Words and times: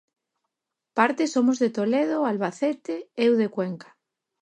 Parte 0.97 1.23
somos 1.33 1.57
de 1.63 1.69
Toledo, 1.77 2.17
Albacete, 2.31 2.95
eu 3.25 3.31
de 3.41 3.47
Cuenca. 3.55 3.89